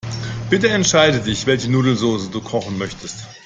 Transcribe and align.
Bitte 0.49 0.67
entscheide 0.69 1.19
dich, 1.19 1.45
welche 1.45 1.69
Nudelsoße 1.69 2.31
du 2.31 2.41
kochen 2.41 2.79
möchtest. 2.79 3.27